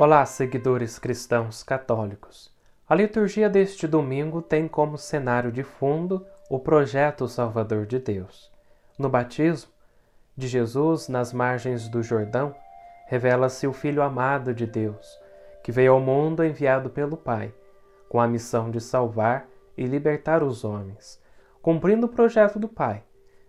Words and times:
Olá, 0.00 0.24
seguidores 0.24 0.98
cristãos 0.98 1.62
católicos. 1.62 2.50
A 2.88 2.94
liturgia 2.94 3.50
deste 3.50 3.86
domingo 3.86 4.40
tem 4.40 4.66
como 4.66 4.96
cenário 4.96 5.52
de 5.52 5.62
fundo 5.62 6.26
o 6.48 6.58
projeto 6.58 7.28
Salvador 7.28 7.84
de 7.84 7.98
Deus. 7.98 8.50
No 8.98 9.10
batismo 9.10 9.70
de 10.34 10.48
Jesus 10.48 11.06
nas 11.06 11.34
margens 11.34 11.86
do 11.86 12.02
Jordão, 12.02 12.54
revela-se 13.08 13.66
o 13.66 13.74
Filho 13.74 14.02
amado 14.02 14.54
de 14.54 14.66
Deus, 14.66 15.06
que 15.62 15.70
veio 15.70 15.92
ao 15.92 16.00
mundo 16.00 16.42
enviado 16.42 16.88
pelo 16.88 17.14
Pai, 17.14 17.52
com 18.08 18.18
a 18.18 18.26
missão 18.26 18.70
de 18.70 18.80
salvar 18.80 19.46
e 19.76 19.84
libertar 19.84 20.42
os 20.42 20.64
homens. 20.64 21.20
Cumprindo 21.60 22.06
o 22.06 22.08
projeto 22.08 22.58
do 22.58 22.68
Pai, 22.68 23.04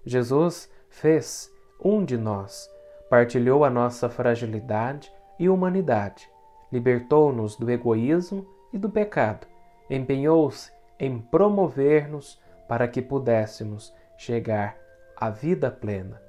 Jesus 0.06 0.70
fez 0.92 1.52
um 1.84 2.06
de 2.06 2.16
nós, 2.16 2.70
partilhou 3.10 3.66
a 3.66 3.70
nossa 3.72 4.08
fragilidade 4.08 5.12
e 5.40 5.50
humanidade 5.50 6.30
libertou-nos 6.72 7.56
do 7.56 7.70
egoísmo 7.70 8.48
e 8.72 8.78
do 8.78 8.90
pecado, 8.90 9.46
empenhou-se 9.90 10.72
em 10.98 11.20
promover-nos 11.20 12.40
para 12.68 12.88
que 12.88 13.02
pudéssemos 13.02 13.94
chegar 14.18 14.78
à 15.16 15.30
vida 15.30 15.70
plena. 15.70 16.22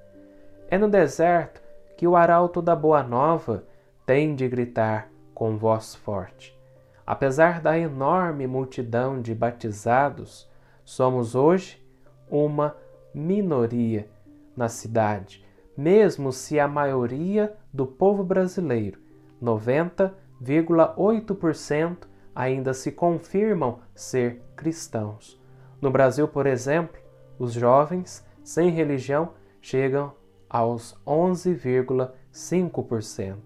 É 0.68 0.76
no 0.76 0.88
deserto 0.88 1.62
que 1.96 2.06
o 2.06 2.16
arauto 2.16 2.60
da 2.60 2.74
Boa 2.74 3.02
Nova 3.02 3.64
tem 4.04 4.34
de 4.34 4.48
gritar 4.48 5.08
com 5.34 5.56
voz 5.56 5.94
forte. 5.94 6.58
Apesar 7.06 7.60
da 7.60 7.78
enorme 7.78 8.46
multidão 8.46 9.20
de 9.20 9.34
batizados, 9.34 10.50
somos 10.84 11.34
hoje 11.34 11.80
uma 12.28 12.76
minoria 13.14 14.08
na 14.56 14.68
cidade, 14.68 15.44
mesmo 15.76 16.32
se 16.32 16.60
a 16.60 16.68
maioria 16.68 17.56
do 17.72 17.86
povo 17.86 18.22
brasileiro, 18.22 19.00
90 19.40 20.22
0,8% 20.42 22.08
ainda 22.34 22.74
se 22.74 22.90
confirmam 22.90 23.78
ser 23.94 24.42
cristãos. 24.56 25.40
No 25.80 25.88
Brasil, 25.90 26.26
por 26.26 26.46
exemplo, 26.46 27.00
os 27.38 27.52
jovens 27.52 28.26
sem 28.42 28.70
religião 28.70 29.34
chegam 29.60 30.12
aos 30.50 31.00
11,5%. 31.06 33.36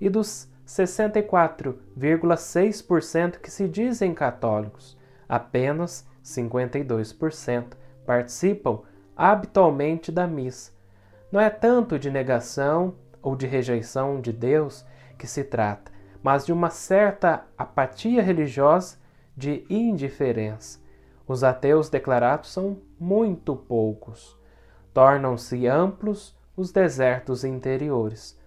E 0.00 0.10
dos 0.10 0.50
64,6% 0.66 3.38
que 3.38 3.48
se 3.50 3.68
dizem 3.68 4.14
católicos, 4.14 4.98
apenas 5.28 6.04
52% 6.24 7.74
participam 8.04 8.80
habitualmente 9.16 10.10
da 10.10 10.26
missa. 10.26 10.72
Não 11.30 11.40
é 11.40 11.50
tanto 11.50 11.98
de 11.98 12.10
negação 12.10 12.94
ou 13.22 13.36
de 13.36 13.46
rejeição 13.46 14.20
de 14.20 14.32
Deus 14.32 14.84
que 15.18 15.26
se 15.26 15.44
trata, 15.44 15.92
mas 16.22 16.44
de 16.44 16.52
uma 16.52 16.70
certa 16.70 17.44
apatia 17.56 18.22
religiosa 18.22 18.96
de 19.36 19.64
indiferença. 19.70 20.80
Os 21.26 21.42
ateus 21.42 21.88
declarados 21.88 22.52
são 22.52 22.78
muito 22.98 23.56
poucos. 23.56 24.38
Tornam-se 24.92 25.66
amplos 25.66 26.36
os 26.56 26.70
desertos 26.70 27.44
interiores. 27.44 28.38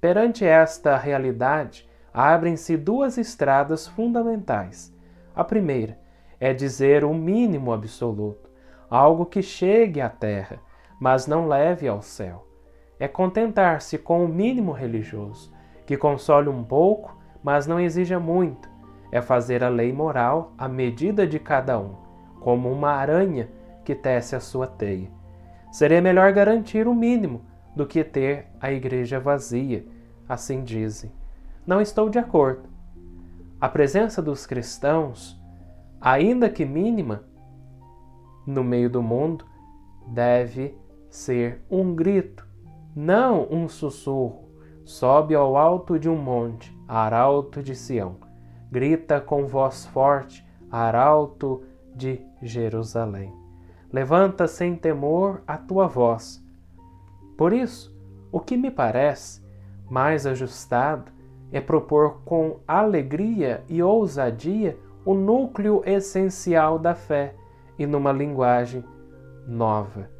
Perante 0.00 0.44
esta 0.44 0.96
realidade, 0.96 1.88
abrem-se 2.12 2.76
duas 2.76 3.18
estradas 3.18 3.86
fundamentais. 3.86 4.94
A 5.34 5.44
primeira 5.44 5.98
é 6.38 6.54
dizer 6.54 7.04
o 7.04 7.12
mínimo 7.12 7.72
absoluto, 7.72 8.49
algo 8.90 9.24
que 9.24 9.40
chegue 9.40 10.00
à 10.00 10.08
terra, 10.08 10.58
mas 10.98 11.26
não 11.26 11.46
leve 11.46 11.86
ao 11.86 12.02
céu. 12.02 12.46
É 12.98 13.08
contentar-se 13.08 13.96
com 13.96 14.24
o 14.24 14.28
mínimo 14.28 14.72
religioso, 14.72 15.52
que 15.86 15.96
console 15.96 16.48
um 16.48 16.62
pouco 16.62 17.20
mas 17.42 17.66
não 17.66 17.80
exija 17.80 18.18
muito. 18.18 18.68
É 19.10 19.20
fazer 19.20 19.64
a 19.64 19.68
lei 19.68 19.92
moral 19.92 20.52
à 20.56 20.68
medida 20.68 21.26
de 21.26 21.38
cada 21.38 21.78
um, 21.78 21.94
como 22.40 22.70
uma 22.70 22.90
aranha 22.90 23.48
que 23.84 23.94
tece 23.94 24.36
a 24.36 24.40
sua 24.40 24.66
teia. 24.66 25.10
Seria 25.72 26.00
melhor 26.00 26.32
garantir 26.32 26.86
o 26.86 26.94
mínimo 26.94 27.42
do 27.74 27.86
que 27.86 28.04
ter 28.04 28.46
a 28.60 28.70
igreja 28.70 29.18
vazia, 29.18 29.84
assim 30.28 30.62
dizem. 30.62 31.10
Não 31.66 31.80
estou 31.80 32.08
de 32.08 32.18
acordo. 32.18 32.68
A 33.60 33.68
presença 33.68 34.22
dos 34.22 34.46
cristãos, 34.46 35.40
ainda 36.00 36.48
que 36.48 36.64
mínima, 36.64 37.24
no 38.50 38.64
meio 38.64 38.90
do 38.90 39.02
mundo, 39.02 39.44
deve 40.06 40.76
ser 41.08 41.64
um 41.70 41.94
grito, 41.94 42.46
não 42.94 43.46
um 43.50 43.68
sussurro. 43.68 44.48
Sobe 44.84 45.34
ao 45.34 45.56
alto 45.56 45.98
de 45.98 46.08
um 46.08 46.16
monte, 46.16 46.76
arauto 46.88 47.62
de 47.62 47.74
Sião. 47.74 48.16
Grita 48.70 49.20
com 49.20 49.46
voz 49.46 49.86
forte, 49.86 50.44
arauto 50.70 51.62
de 51.94 52.20
Jerusalém. 52.42 53.32
Levanta 53.92 54.46
sem 54.46 54.74
temor 54.74 55.42
a 55.46 55.56
tua 55.56 55.86
voz. 55.86 56.42
Por 57.36 57.52
isso, 57.52 57.94
o 58.32 58.40
que 58.40 58.56
me 58.56 58.70
parece 58.70 59.42
mais 59.88 60.26
ajustado 60.26 61.10
é 61.52 61.60
propor 61.60 62.20
com 62.24 62.60
alegria 62.66 63.64
e 63.68 63.82
ousadia 63.82 64.78
o 65.04 65.14
núcleo 65.14 65.82
essencial 65.84 66.78
da 66.78 66.94
fé 66.94 67.34
e 67.80 67.86
numa 67.86 68.12
linguagem 68.12 68.84
nova, 69.46 70.10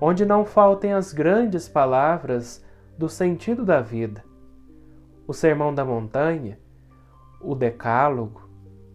onde 0.00 0.24
não 0.24 0.44
faltem 0.44 0.92
as 0.92 1.12
grandes 1.12 1.68
palavras 1.68 2.64
do 2.96 3.08
sentido 3.08 3.64
da 3.64 3.80
vida, 3.80 4.24
o 5.26 5.34
Sermão 5.34 5.74
da 5.74 5.84
Montanha, 5.84 6.60
o 7.40 7.56
Decálogo, 7.56 8.48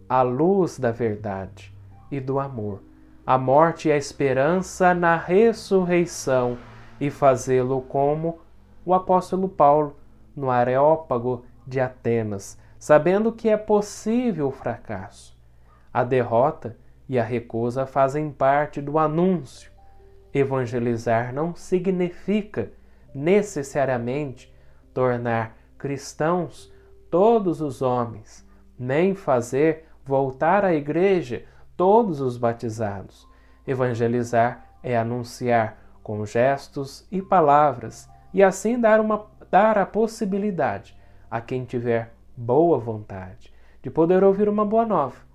a 0.07 0.21
luz 0.21 0.79
da 0.79 0.89
verdade 0.89 1.75
e 2.09 2.21
do 2.21 2.39
amor, 2.39 2.81
a 3.27 3.37
morte 3.37 3.89
e 3.89 3.91
a 3.91 3.97
esperança 3.97 4.93
na 4.93 5.17
ressurreição 5.17 6.57
e 7.01 7.09
fazê-lo 7.09 7.81
como 7.81 8.39
o 8.85 8.93
apóstolo 8.93 9.49
Paulo 9.49 9.97
no 10.33 10.49
Areópago 10.49 11.43
de 11.67 11.81
Atenas, 11.81 12.57
sabendo 12.79 13.33
que 13.33 13.49
é 13.49 13.57
possível 13.57 14.47
o 14.47 14.51
fracasso. 14.51 15.37
A 15.93 16.05
derrota 16.05 16.77
e 17.07 17.19
a 17.19 17.23
recusa 17.23 17.85
fazem 17.85 18.31
parte 18.31 18.81
do 18.81 18.97
anúncio. 18.97 19.71
Evangelizar 20.33 21.33
não 21.33 21.55
significa 21.55 22.71
necessariamente 23.13 24.53
tornar 24.93 25.55
cristãos 25.77 26.73
todos 27.09 27.61
os 27.61 27.81
homens, 27.81 28.47
nem 28.77 29.13
fazer 29.13 29.85
voltar 30.03 30.65
à 30.65 30.73
igreja 30.73 31.45
todos 31.77 32.19
os 32.19 32.37
batizados. 32.37 33.27
Evangelizar 33.67 34.65
é 34.81 34.97
anunciar 34.97 35.77
com 36.01 36.25
gestos 36.25 37.07
e 37.11 37.21
palavras 37.21 38.09
e 38.33 38.41
assim 38.41 38.79
dar, 38.79 38.99
uma, 38.99 39.27
dar 39.49 39.77
a 39.77 39.85
possibilidade 39.85 40.97
a 41.29 41.39
quem 41.39 41.63
tiver 41.63 42.13
boa 42.35 42.79
vontade 42.79 43.53
de 43.81 43.89
poder 43.89 44.23
ouvir 44.23 44.49
uma 44.49 44.65
boa 44.65 44.85
nova 44.85 45.32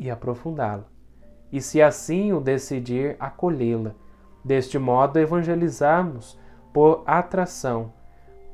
e 0.00 0.10
aprofundá-la. 0.10 0.86
E 1.52 1.60
se 1.60 1.80
assim 1.80 2.32
o 2.32 2.40
decidir, 2.40 3.14
acolhê-la. 3.20 3.94
Deste 4.42 4.78
modo, 4.78 5.18
evangelizarmos 5.18 6.36
por 6.72 7.04
atração 7.06 7.92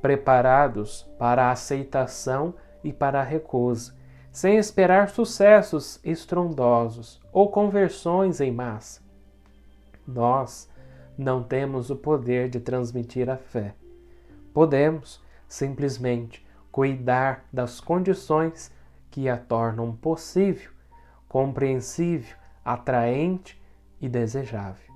preparados 0.03 1.03
para 1.19 1.47
a 1.47 1.51
aceitação 1.51 2.55
e 2.85 2.93
para 2.93 3.21
a 3.21 3.25
recusa, 3.25 3.95
sem 4.31 4.57
esperar 4.57 5.09
sucessos 5.09 5.99
estrondosos 6.05 7.21
ou 7.33 7.51
conversões 7.51 8.41
em 8.41 8.53
massa. 8.53 9.01
Nós 10.07 10.71
não 11.17 11.43
temos 11.43 11.91
o 11.91 11.97
poder 11.97 12.49
de 12.49 12.61
transmitir 12.61 13.29
a 13.29 13.37
fé. 13.37 13.75
Podemos 14.53 15.21
simplesmente 15.49 16.47
cuidar 16.71 17.45
das 17.53 17.81
condições 17.81 18.71
que 19.11 19.29
a 19.29 19.37
tornam 19.37 19.97
possível, 19.97 20.71
compreensível, 21.29 22.37
atraente 22.65 23.61
e 24.01 24.09
desejável. 24.09 24.95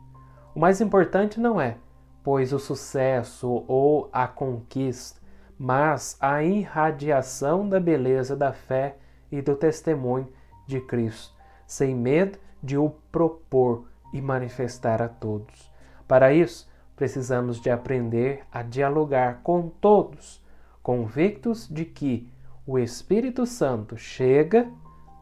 O 0.54 0.60
mais 0.60 0.80
importante 0.80 1.38
não 1.38 1.60
é 1.60 1.76
pois 2.22 2.52
o 2.52 2.58
sucesso 2.58 3.64
ou 3.66 4.08
a 4.12 4.26
conquista, 4.26 5.20
mas 5.58 6.16
a 6.20 6.42
irradiação 6.42 7.68
da 7.68 7.80
beleza 7.80 8.36
da 8.36 8.52
fé 8.52 8.96
e 9.30 9.40
do 9.40 9.54
testemunho 9.54 10.28
de 10.66 10.80
Cristo, 10.80 11.34
sem 11.66 11.94
medo 11.94 12.38
de 12.62 12.76
o 12.76 12.90
propor 13.10 13.84
e 14.12 14.20
manifestar 14.20 15.00
a 15.02 15.08
todos. 15.08 15.70
Para 16.06 16.32
isso, 16.32 16.68
precisamos 16.96 17.60
de 17.60 17.70
aprender 17.70 18.42
a 18.52 18.62
dialogar 18.62 19.40
com 19.42 19.68
todos, 19.68 20.42
convictos 20.82 21.68
de 21.68 21.84
que 21.84 22.30
o 22.66 22.78
Espírito 22.78 23.46
Santo 23.46 23.96
chega 23.96 24.70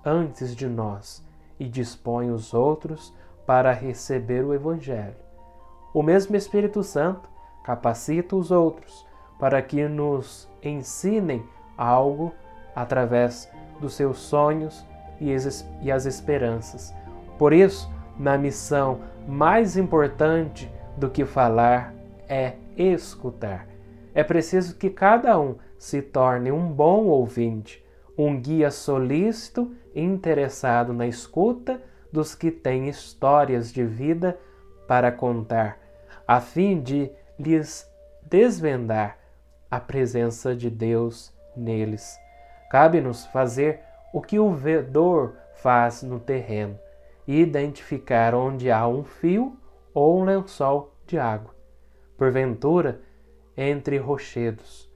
antes 0.05 0.55
de 0.55 0.67
nós 0.67 1.25
e 1.59 1.69
dispõe 1.69 2.31
os 2.31 2.55
outros 2.55 3.15
para 3.47 3.73
receber 3.73 4.45
o 4.45 4.55
Evangelho 4.55 5.29
o 5.93 6.03
mesmo 6.03 6.37
Espírito 6.37 6.83
Santo 6.83 7.29
capacita 7.65 8.37
os 8.37 8.51
outros 8.51 9.07
para 9.39 9.61
que 9.63 9.89
nos 9.89 10.49
ensinem 10.63 11.45
algo 11.77 12.33
através 12.75 13.51
dos 13.81 13.95
seus 13.95 14.19
sonhos 14.19 14.87
e 15.21 15.91
as 15.91 16.07
esperanças. 16.07 16.95
Por 17.39 17.53
isso, 17.53 17.91
na 18.19 18.37
missão 18.37 19.01
mais 19.27 19.77
importante 19.77 20.71
do 20.97 21.09
que 21.09 21.25
falar 21.25 21.95
é 22.29 22.55
escutar. 22.77 23.67
É 24.15 24.23
preciso 24.23 24.77
que 24.77 24.91
cada 24.91 25.39
um 25.39 25.57
se 25.79 26.03
torne 26.03 26.53
um 26.53 26.71
bom 26.71 27.07
ouvinte, 27.07 27.85
um 28.17 28.41
guia 28.41 28.71
solícito 28.71 29.73
interessado 30.01 30.93
na 30.93 31.07
escuta 31.07 31.81
dos 32.13 32.35
que 32.35 32.51
têm 32.51 32.89
histórias 32.89 33.73
de 33.73 33.85
vida 33.85 34.39
para 34.87 35.13
contar, 35.13 35.79
a 36.27 36.41
fim 36.41 36.81
de 36.81 37.11
lhes 37.39 37.91
desvendar 38.23 39.19
a 39.71 39.79
presença 39.79 40.55
de 40.55 40.71
Deus 40.71 41.33
neles. 41.57 42.19
Cabe-nos 42.71 43.27
fazer 43.27 43.81
o 44.13 44.21
que 44.21 44.39
o 44.39 44.53
vedor 44.53 45.35
faz 45.55 46.03
no 46.03 46.19
terreno 46.19 46.79
e 47.27 47.41
identificar 47.41 48.35
onde 48.35 48.71
há 48.71 48.87
um 48.89 49.05
fio 49.05 49.57
ou 49.93 50.21
um 50.21 50.25
lençol 50.25 50.95
de 51.07 51.19
água. 51.19 51.55
Porventura, 52.17 53.01
entre 53.57 53.99
rochedos. 53.99 54.91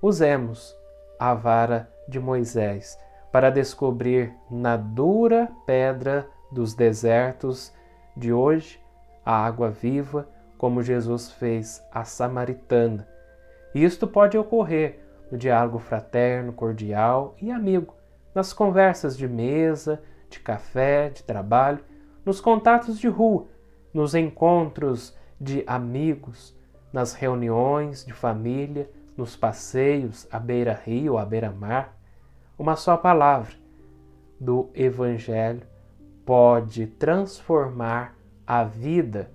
Usemos 0.00 0.76
a 1.18 1.34
vara 1.34 1.88
de 2.08 2.18
Moisés 2.18 2.98
para 3.32 3.50
descobrir 3.50 4.34
na 4.50 4.76
dura 4.76 5.50
pedra 5.66 6.28
dos 6.50 6.74
desertos 6.74 7.72
de 8.14 8.32
hoje 8.32 8.78
a 9.24 9.44
água 9.44 9.70
viva, 9.70 10.28
como 10.58 10.82
Jesus 10.82 11.32
fez 11.32 11.82
a 11.90 12.04
samaritana. 12.04 13.08
Isto 13.74 14.06
pode 14.06 14.36
ocorrer 14.36 15.00
no 15.30 15.38
diálogo 15.38 15.78
fraterno, 15.78 16.52
cordial 16.52 17.34
e 17.40 17.50
amigo, 17.50 17.94
nas 18.34 18.52
conversas 18.52 19.16
de 19.16 19.26
mesa, 19.26 20.02
de 20.28 20.38
café, 20.38 21.08
de 21.08 21.22
trabalho, 21.22 21.82
nos 22.24 22.40
contatos 22.40 22.98
de 22.98 23.08
rua, 23.08 23.46
nos 23.94 24.14
encontros 24.14 25.16
de 25.40 25.64
amigos, 25.66 26.56
nas 26.92 27.14
reuniões 27.14 28.04
de 28.04 28.12
família, 28.12 28.90
nos 29.16 29.34
passeios 29.36 30.28
à 30.30 30.38
beira-rio, 30.38 31.16
à 31.18 31.24
beira-mar. 31.24 31.96
Uma 32.62 32.76
só 32.76 32.96
palavra 32.96 33.56
do 34.38 34.70
Evangelho 34.72 35.66
pode 36.24 36.86
transformar 36.86 38.16
a 38.46 38.62
vida 38.62 39.32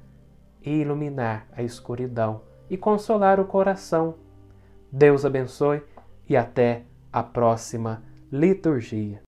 e 0.61 0.79
iluminar 0.79 1.45
a 1.51 1.61
escuridão 1.61 2.39
e 2.69 2.77
consolar 2.77 3.37
o 3.37 3.43
coração. 3.43 4.15
Deus 4.89 5.25
abençoe 5.25 5.83
e 6.25 6.37
até 6.37 6.83
a 7.11 7.21
próxima 7.21 8.01
liturgia. 8.31 9.21